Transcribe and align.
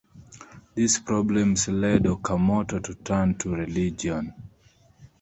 These 0.73 0.97
problems 1.01 1.67
led 1.67 2.05
Okamoto 2.07 2.81
to 2.83 2.95
turn 2.95 3.37
to 3.37 3.53
religion. 3.53 4.33